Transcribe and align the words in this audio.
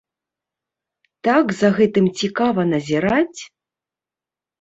Так 1.27 1.45
за 1.59 1.69
гэтым 1.79 2.05
цікава 2.21 2.65
назіраць! 2.73 3.41